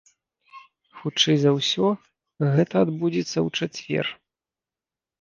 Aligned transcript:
Хутчэй 1.01 1.37
за 1.43 1.51
ўсё, 1.59 1.87
гэта 2.55 2.75
адбудзецца 2.87 3.37
ў 3.37 3.49
чацвер. 3.59 4.05